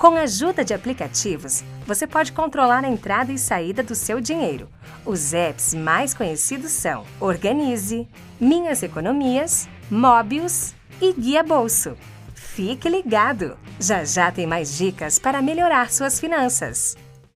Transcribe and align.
Com 0.00 0.16
a 0.16 0.22
ajuda 0.22 0.64
de 0.64 0.72
aplicativos, 0.72 1.62
você 1.86 2.06
pode 2.06 2.32
controlar 2.32 2.82
a 2.82 2.88
entrada 2.88 3.30
e 3.32 3.38
saída 3.38 3.82
do 3.82 3.94
seu 3.94 4.18
dinheiro. 4.18 4.66
Os 5.04 5.34
apps 5.34 5.74
mais 5.74 6.14
conhecidos 6.14 6.70
são 6.70 7.04
Organize, 7.20 8.08
Minhas 8.40 8.82
Economias, 8.82 9.68
Mobius 9.90 10.72
e 11.02 11.12
Guia 11.12 11.42
Bolso. 11.42 11.98
Fique 12.34 12.88
ligado! 12.88 13.58
Já 13.78 14.02
já 14.02 14.32
tem 14.32 14.46
mais 14.46 14.74
dicas 14.74 15.18
para 15.18 15.42
melhorar 15.42 15.90
suas 15.90 16.18
finanças. 16.18 16.96